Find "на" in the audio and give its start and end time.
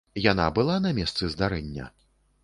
0.85-0.93